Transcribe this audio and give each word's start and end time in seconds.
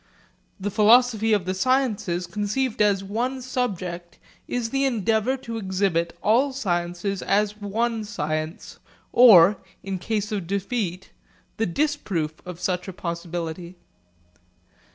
The 0.59 0.71
philosophy 0.71 1.31
of 1.31 1.45
the 1.45 1.53
sciences 1.53 2.25
conceived 2.25 2.81
as 2.81 3.03
one 3.03 3.39
subject 3.39 4.17
is 4.47 4.71
the 4.71 4.83
endeavour 4.83 5.37
to 5.37 5.57
exhibit 5.57 6.17
all 6.23 6.51
sciences 6.53 7.21
as 7.21 7.57
one 7.61 8.03
science, 8.03 8.79
or 9.13 9.57
in 9.83 9.99
case 9.99 10.31
of 10.31 10.47
defeat 10.47 11.11
the 11.57 11.67
disproof 11.67 12.33
of 12.47 12.59
such 12.59 12.87
a 12.87 12.93
possibility. 12.93 13.75